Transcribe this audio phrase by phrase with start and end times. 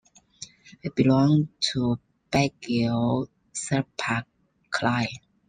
[0.81, 1.99] He belonged to
[2.31, 4.25] Bagale Thapa
[4.71, 5.07] clan.